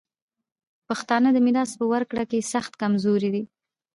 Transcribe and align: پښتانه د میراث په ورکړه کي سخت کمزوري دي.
پښتانه 0.87 1.29
د 1.33 1.37
میراث 1.45 1.71
په 1.79 1.85
ورکړه 1.93 2.23
کي 2.31 2.39
سخت 2.53 2.73
کمزوري 2.81 3.29
دي. 3.35 3.43